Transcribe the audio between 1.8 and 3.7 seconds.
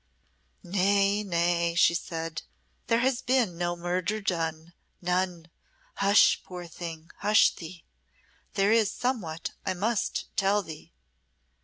said, "there has been